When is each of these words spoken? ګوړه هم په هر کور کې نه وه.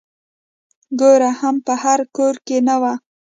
ګوړه 0.99 1.31
هم 1.41 1.55
په 1.65 1.73
هر 1.83 1.99
کور 2.15 2.35
کې 2.45 2.57
نه 2.67 2.75
وه. 2.81 2.93